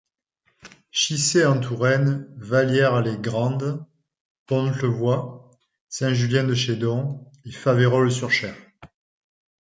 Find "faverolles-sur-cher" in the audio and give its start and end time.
7.51-8.55